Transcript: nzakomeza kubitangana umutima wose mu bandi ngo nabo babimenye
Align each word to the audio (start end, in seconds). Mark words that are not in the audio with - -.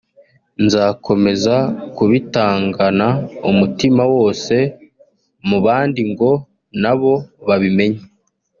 nzakomeza 0.65 1.55
kubitangana 1.95 3.07
umutima 3.51 4.03
wose 4.15 4.55
mu 5.47 5.57
bandi 5.65 6.01
ngo 6.11 6.31
nabo 6.81 7.13
babimenye 7.47 8.01